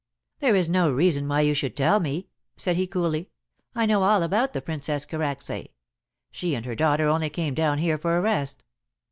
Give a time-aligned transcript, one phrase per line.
[0.39, 3.29] "There is no reason why you should tell me," said he coolly.
[3.75, 5.73] "I know all about the Princess Karacsay.
[6.31, 8.63] She and her daughter only came down here for a rest."